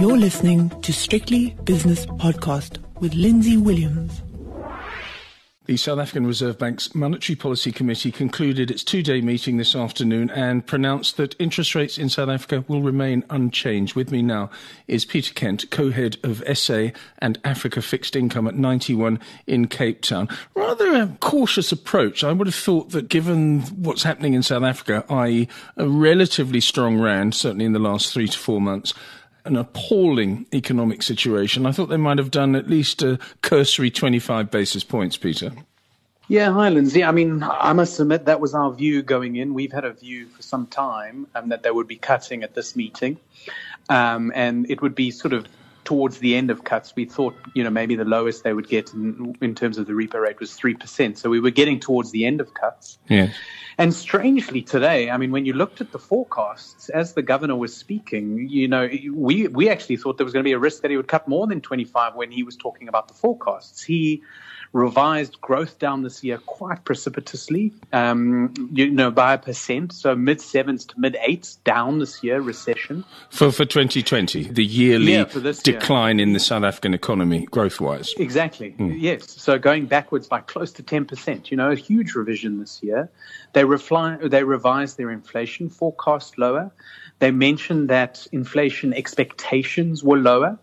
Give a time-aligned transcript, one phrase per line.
[0.00, 4.22] You're listening to Strictly Business Podcast with Lindsay Williams.
[5.66, 10.30] The South African Reserve Bank's Monetary Policy Committee concluded its two day meeting this afternoon
[10.30, 13.94] and pronounced that interest rates in South Africa will remain unchanged.
[13.94, 14.48] With me now
[14.88, 16.88] is Peter Kent, co head of SA
[17.18, 20.30] and Africa Fixed Income at Ninety One in Cape Town.
[20.54, 22.24] Rather a cautious approach.
[22.24, 25.46] I would have thought that given what's happening in South Africa, i.e.,
[25.76, 28.94] a relatively strong rand, certainly in the last three to four months,
[29.44, 31.66] an appalling economic situation.
[31.66, 35.52] I thought they might have done at least a cursory 25 basis points, Peter.
[36.28, 37.02] Yeah, hi, Lindsay.
[37.02, 39.52] I mean, I must admit that was our view going in.
[39.52, 42.76] We've had a view for some time um, that they would be cutting at this
[42.76, 43.18] meeting.
[43.88, 45.48] Um, and it would be sort of
[45.84, 46.94] towards the end of cuts.
[46.94, 49.92] We thought, you know, maybe the lowest they would get in, in terms of the
[49.92, 51.16] repo rate was 3%.
[51.16, 52.98] So we were getting towards the end of cuts.
[53.08, 53.34] Yes.
[53.78, 57.74] And strangely today, I mean, when you looked at the forecasts as the governor was
[57.74, 60.90] speaking, you know, we, we actually thought there was going to be a risk that
[60.90, 63.82] he would cut more than 25 when he was talking about the forecasts.
[63.82, 64.22] He
[64.72, 69.92] revised growth down this year quite precipitously, um, you know, by a percent.
[69.92, 73.04] So mid sevens to mid eights down this year, recession.
[73.30, 75.24] For, for 2020, the yearly yeah,
[75.62, 76.26] decline year.
[76.26, 78.14] in the South African economy, growth wise.
[78.16, 78.72] Exactly.
[78.78, 79.00] Mm.
[79.00, 79.30] Yes.
[79.30, 83.10] So going backwards by close to 10%, you know, a huge revision this year.
[83.52, 86.70] They, refly, they revised their inflation forecast lower.
[87.18, 90.58] They mentioned that inflation expectations were lower.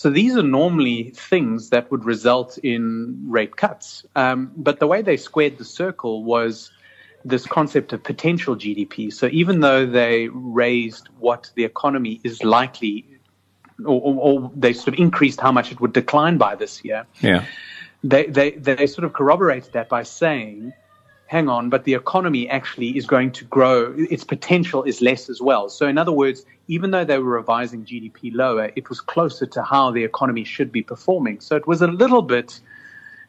[0.00, 4.06] So these are normally things that would result in rate cuts.
[4.16, 6.70] Um, but the way they squared the circle was
[7.22, 9.12] this concept of potential GDP.
[9.12, 13.04] So even though they raised what the economy is likely,
[13.84, 17.04] or, or, or they sort of increased how much it would decline by this year,
[17.20, 17.44] yeah.
[18.02, 20.72] they, they, they sort of corroborated that by saying
[21.30, 23.94] hang on, but the economy actually is going to grow.
[23.96, 25.68] Its potential is less as well.
[25.68, 29.62] So, in other words, even though they were revising GDP lower, it was closer to
[29.62, 31.38] how the economy should be performing.
[31.38, 32.58] So, it was a little bit.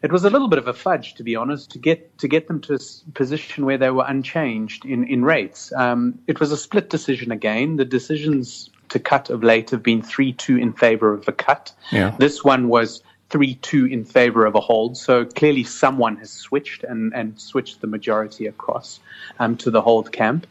[0.02, 2.48] It was a little bit of a fudge, to be honest, to get to get
[2.48, 5.72] them to a position where they were unchanged in in rates.
[5.76, 7.76] Um, it was a split decision again.
[7.76, 11.72] The decisions to cut of late have been three two in favor of the cut.
[11.92, 12.16] Yeah.
[12.18, 13.00] This one was
[13.32, 14.96] 3 2 in favor of a hold.
[14.96, 19.00] So clearly someone has switched and, and switched the majority across
[19.40, 20.46] um, to the hold camp.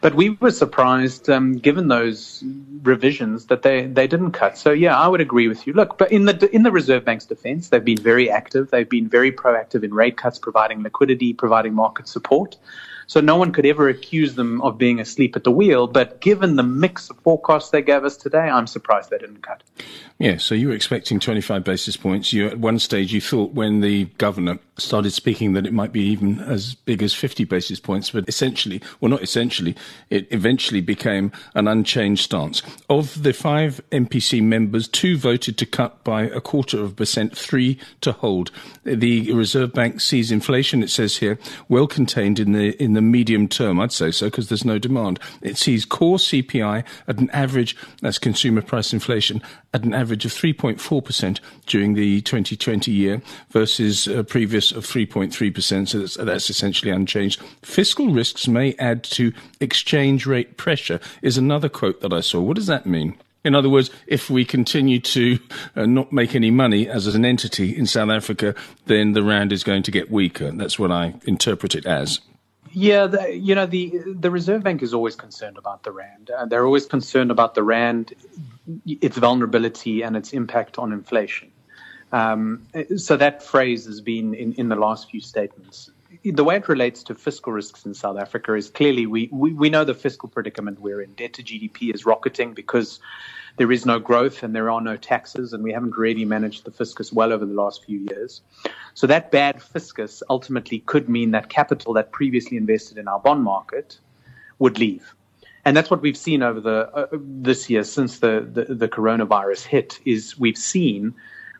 [0.00, 2.42] But we were surprised, um, given those
[2.82, 4.56] revisions, that they, they didn't cut.
[4.56, 5.72] So yeah, I would agree with you.
[5.72, 8.70] Look, but in the in the Reserve Bank's defense, they've been very active.
[8.70, 12.56] They've been very proactive in rate cuts, providing liquidity, providing market support.
[13.06, 15.86] So no one could ever accuse them of being asleep at the wheel.
[15.86, 19.62] But given the mix of forecasts they gave us today, I'm surprised they didn't cut.
[20.18, 22.32] Yeah, so you were expecting 25 basis points.
[22.32, 26.02] You at one stage you thought when the governor started speaking that it might be
[26.02, 29.76] even as big as 50 basis points, but essentially, well, not essentially,
[30.10, 32.62] it eventually became an unchanged stance.
[32.88, 37.36] Of the five MPC members, two voted to cut by a quarter of a percent,
[37.36, 38.50] three to hold.
[38.84, 41.38] The Reserve Bank sees inflation, it says here,
[41.68, 43.80] well contained in the in the medium term.
[43.80, 45.18] I'd say so because there's no demand.
[45.40, 49.42] It sees core CPI at an average, that's consumer price inflation,
[49.74, 55.88] at an average of 3.4% during the 2020 year versus a previous of 3.3%.
[55.88, 57.40] So that's, that's essentially unchanged.
[57.62, 62.40] Fiscal risks may add to exchange rate pressure is another quote that I saw.
[62.40, 63.16] What does that mean?
[63.44, 65.38] In other words, if we continue to
[65.74, 68.54] uh, not make any money as an entity in South Africa,
[68.86, 70.50] then the rand is going to get weaker.
[70.52, 72.20] That's what I interpret it as.
[72.70, 76.30] Yeah, the, you know the the Reserve Bank is always concerned about the rand.
[76.30, 78.14] Uh, they're always concerned about the rand,
[78.86, 81.50] its vulnerability, and its impact on inflation.
[82.12, 85.90] Um, so that phrase has been in, in the last few statements.
[86.24, 89.70] The way it relates to fiscal risks in South Africa is clearly we, we, we
[89.70, 91.14] know the fiscal predicament we're in.
[91.14, 93.00] Debt to GDP is rocketing because
[93.56, 96.70] there is no growth and there are no taxes, and we haven't really managed the
[96.70, 98.40] fiscus well over the last few years.
[98.94, 103.44] So that bad fiscus ultimately could mean that capital that previously invested in our bond
[103.44, 103.98] market
[104.58, 105.14] would leave.
[105.64, 109.64] And that's what we've seen over the uh, this year since the, the, the coronavirus
[109.64, 110.00] hit.
[110.04, 111.14] Is we've seen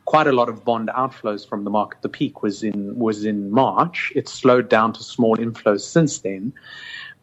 [0.07, 2.03] quite a lot of bond outflows from the market.
[2.03, 4.13] The peak was in was in March.
[4.17, 6.53] It's slowed down to small inflows since then,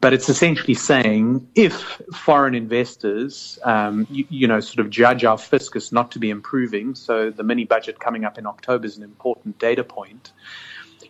[0.00, 5.36] but it's essentially saying if foreign investors, um, you, you, know, sort of judge our
[5.36, 9.02] fiscus not to be improving, so the mini budget coming up in October is an
[9.02, 10.32] important data point.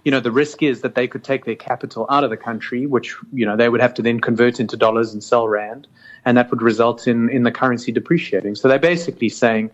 [0.05, 2.87] You know, the risk is that they could take their capital out of the country,
[2.87, 5.87] which, you know, they would have to then convert into dollars and sell rand,
[6.25, 8.55] and that would result in, in the currency depreciating.
[8.55, 9.71] So they're basically saying,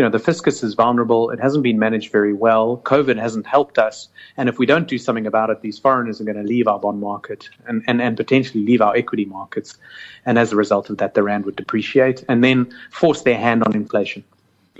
[0.00, 1.28] you know, the fiscus is vulnerable.
[1.28, 2.80] It hasn't been managed very well.
[2.86, 4.08] COVID hasn't helped us.
[4.38, 6.78] And if we don't do something about it, these foreigners are going to leave our
[6.78, 9.76] bond market and, and, and potentially leave our equity markets.
[10.24, 13.62] And as a result of that, the rand would depreciate and then force their hand
[13.62, 14.24] on inflation.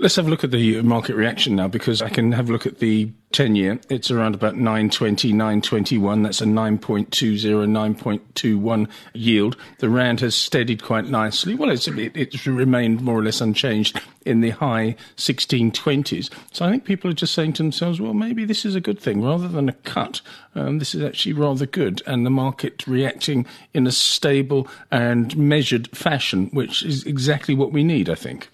[0.01, 2.65] Let's have a look at the market reaction now because I can have a look
[2.65, 3.79] at the 10 year.
[3.87, 6.23] It's around about 920, 921.
[6.23, 9.57] That's a 9.20, 9.21 yield.
[9.77, 11.53] The Rand has steadied quite nicely.
[11.53, 16.31] Well, it's, it, it's remained more or less unchanged in the high 1620s.
[16.51, 18.99] So I think people are just saying to themselves, well, maybe this is a good
[18.99, 19.21] thing.
[19.21, 20.21] Rather than a cut,
[20.55, 22.01] um, this is actually rather good.
[22.07, 23.45] And the market reacting
[23.75, 28.49] in a stable and measured fashion, which is exactly what we need, I think.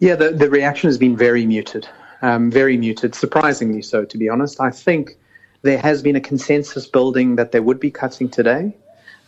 [0.00, 1.88] Yeah, the, the reaction has been very muted,
[2.22, 4.60] um, very muted, surprisingly so, to be honest.
[4.60, 5.16] I think
[5.62, 8.76] there has been a consensus building that there would be cutting today.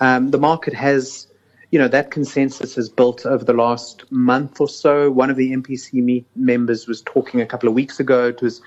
[0.00, 1.26] Um, the market has,
[1.70, 5.10] you know, that consensus has built over the last month or so.
[5.10, 8.28] One of the MPC meet members was talking a couple of weeks ago.
[8.28, 8.60] It was,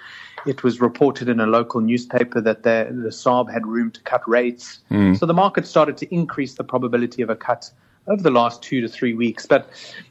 [0.48, 4.28] it was reported in a local newspaper that the, the SARB had room to cut
[4.28, 4.80] rates.
[4.90, 5.18] Mm.
[5.19, 7.69] So the market started to increase the probability of a cut
[8.09, 9.45] over the last two to three weeks.
[9.45, 9.69] But,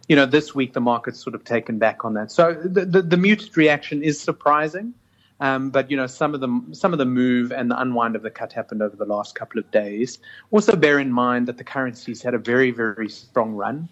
[0.08, 2.30] you know, this week the market's sort of taken back on that.
[2.30, 4.94] So the, the, the muted reaction is surprising.
[5.40, 8.22] Um, but you know some of the some of the move and the unwind of
[8.22, 10.18] the cut happened over the last couple of days.
[10.50, 13.88] Also, bear in mind that the currencies had a very very strong run.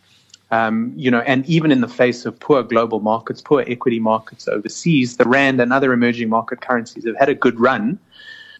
[0.51, 4.47] Um, you know, and even in the face of poor global markets, poor equity markets
[4.47, 7.99] overseas, the rand and other emerging market currencies have had a good run.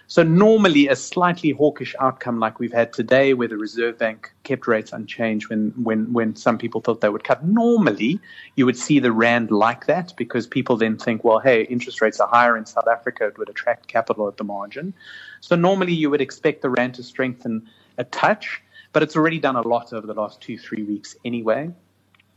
[0.09, 4.69] So normally a slightly hawkish outcome like we've had today where the Reserve Bank kept
[4.69, 7.45] rates unchanged when, when, when some people thought they would cut.
[7.45, 8.21] Normally
[8.55, 12.21] you would see the Rand like that because people then think, well, hey, interest rates
[12.21, 13.27] are higher in South Africa.
[13.27, 14.95] It would attract capital at the margin.
[15.41, 17.69] So normally you would expect the Rand to strengthen
[17.99, 18.63] a touch,
[18.93, 21.73] but it's already done a lot over the last two, three weeks anyway.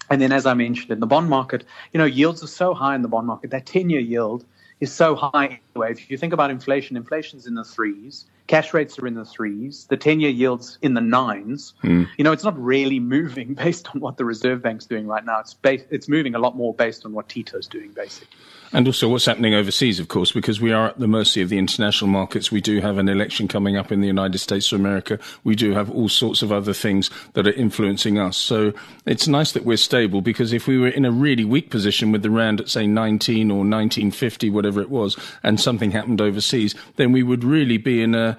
[0.09, 2.95] And then as I mentioned in the bond market, you know, yields are so high
[2.95, 3.51] in the bond market.
[3.51, 4.43] That 10 year yield
[4.79, 5.91] is so high anyway.
[5.91, 8.25] If you think about inflation, inflation's in the threes.
[8.49, 9.85] Cash rates are in the threes.
[9.91, 11.75] The 10 year yield's in the nines.
[11.83, 12.07] Mm.
[12.17, 15.39] You know, it's not really moving based on what the Reserve Bank's doing right now.
[15.39, 18.27] It's, based, it's moving a lot more based on what Tito's doing, basically.
[18.71, 21.57] And also what's happening overseas, of course, because we are at the mercy of the
[21.57, 22.51] international markets.
[22.51, 25.17] We do have an election coming up in the United States of America.
[25.43, 28.37] We do have all sorts of other things that are influencing us.
[28.37, 28.73] So
[29.07, 32.21] it's nice that we're stable because if we were in a really weak position with
[32.21, 37.11] the Rand at, say, 19 or 1950, whatever it was, and something happened overseas, then
[37.11, 38.37] we would really be in a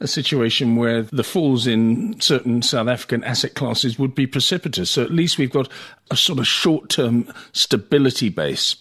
[0.00, 4.90] a situation where the falls in certain South African asset classes would be precipitous.
[4.90, 5.68] So at least we've got
[6.10, 8.76] a sort of short term stability base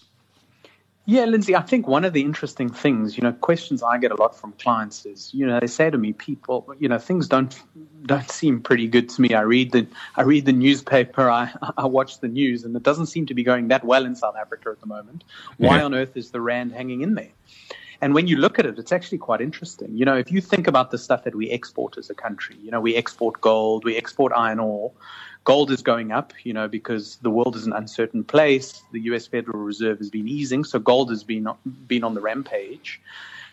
[1.05, 4.15] yeah, Lindsay, I think one of the interesting things, you know, questions I get a
[4.15, 7.61] lot from clients is, you know, they say to me, people, you know, things don't
[8.05, 9.33] don't seem pretty good to me.
[9.33, 9.85] I read the
[10.15, 13.43] I read the newspaper, I I watch the news, and it doesn't seem to be
[13.43, 15.25] going that well in South Africa at the moment.
[15.57, 15.83] Why yeah.
[15.83, 17.31] on earth is the rand hanging in there?
[18.03, 19.95] And when you look at it, it's actually quite interesting.
[19.95, 22.69] You know, if you think about the stuff that we export as a country, you
[22.69, 24.91] know, we export gold, we export iron ore.
[25.45, 28.83] Gold is going up, you know, because the world is an uncertain place.
[28.91, 29.25] The U.S.
[29.27, 31.47] Federal Reserve has been easing, so gold has been
[31.87, 32.99] been on the rampage.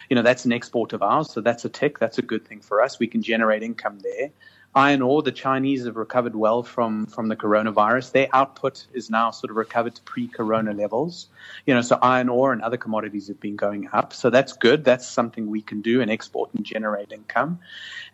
[0.08, 2.00] You know, that's an export of ours, so that's a tick.
[2.00, 2.99] That's a good thing for us.
[2.99, 4.31] We can generate income there.
[4.75, 8.12] Iron ore, the Chinese have recovered well from from the coronavirus.
[8.12, 11.26] Their output is now sort of recovered to pre-corona levels.
[11.67, 14.12] You know, so iron ore and other commodities have been going up.
[14.12, 14.84] So that's good.
[14.84, 17.58] That's something we can do and export and generate income.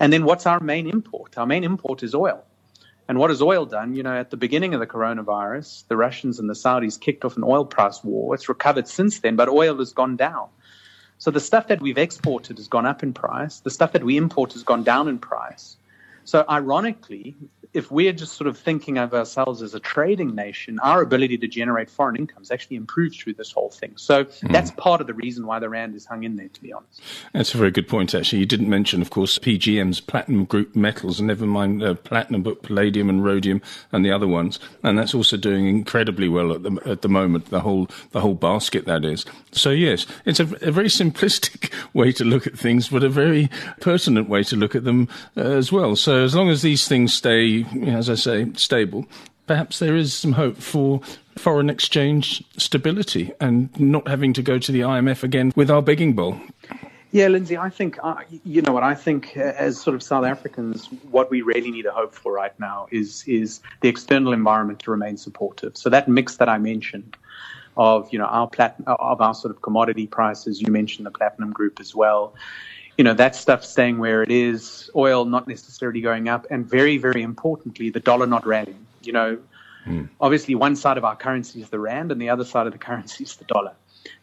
[0.01, 1.37] And then what's our main import?
[1.37, 2.43] Our main import is oil.
[3.07, 3.95] And what has oil done?
[3.95, 7.37] You know, at the beginning of the coronavirus, the Russians and the Saudis kicked off
[7.37, 8.35] an oil price war.
[8.35, 10.49] It's recovered since then, but oil has gone down.
[11.19, 13.61] So the stuff that we've exported has gone up in price.
[13.61, 15.77] The stuff that we import has gone down in price.
[16.27, 17.37] So ironically,
[17.77, 21.47] if we're just sort of thinking of ourselves as a trading nation, our ability to
[21.47, 23.93] generate foreign income actually improved through this whole thing.
[23.97, 24.53] So mm.
[24.53, 27.03] that's part of the reason why the rand is hung in there, to be honest.
[27.35, 28.39] That's a very good point, actually.
[28.39, 32.63] You didn't mention, of course, PGM's platinum group metals, and never mind uh, platinum, but
[32.63, 33.61] palladium and rhodium
[33.93, 37.51] and the other ones, and that's also doing incredibly well at the at the moment.
[37.51, 39.27] The whole the whole basket that is.
[39.53, 43.51] So yes, it's a, a very simplistic way to look at things, but a very
[43.81, 45.97] pertinent way to look at them uh, as well.
[45.97, 49.07] So as long as these things stay as I say, stable,
[49.47, 51.01] perhaps there is some hope for
[51.37, 56.15] foreign exchange stability and not having to go to the IMF again with our begging
[56.15, 56.41] bowl.
[57.13, 60.25] Yeah, Lindsay, I think, uh, you know what, I think uh, as sort of South
[60.25, 64.81] Africans, what we really need to hope for right now is, is the external environment
[64.81, 65.77] to remain supportive.
[65.77, 67.17] So that mix that I mentioned
[67.77, 71.53] of, you know, our plat- of our sort of commodity prices, you mentioned the platinum
[71.53, 72.35] group as well,
[72.99, 76.99] you know, that stuff staying where it is, oil not necessarily going up, and very,
[76.99, 78.87] very importantly, the dollar not rallying.
[79.03, 79.39] You know,
[79.87, 80.09] Mm.
[80.21, 82.79] Obviously, one side of our currency is the rand, and the other side of the
[82.79, 83.73] currency is the dollar.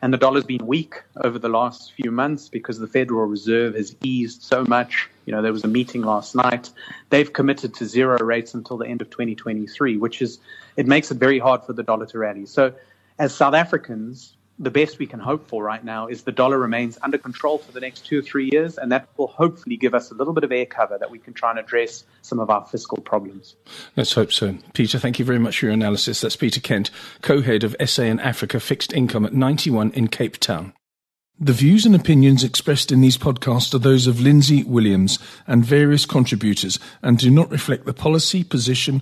[0.02, 3.96] And the dollar's been weak over the last few months because the Federal Reserve has
[4.04, 5.10] eased so much.
[5.26, 6.70] You know, there was a meeting last night.
[7.10, 10.40] They've committed to zero rates until the end of 2023, which is,
[10.78, 12.46] it makes it very hard for the dollar to rally.
[12.46, 12.74] So,
[13.20, 16.98] as South Africans, the best we can hope for right now is the dollar remains
[17.02, 20.12] under control for the next two or three years, and that will hopefully give us
[20.12, 22.66] a little bit of air cover that we can try and address some of our
[22.66, 23.56] fiscal problems.
[23.98, 24.58] Let's hope so.
[24.74, 26.22] Peter, thank you very much for your analysis.
[26.22, 26.92] That's Peter Kent,
[27.22, 30.74] co head of SA and Africa Fixed Income at Ninety One in Cape Town.
[31.40, 35.18] The views and opinions expressed in these podcasts are those of Lindsay Williams
[35.48, 39.02] and various contributors and do not reflect the policy, position,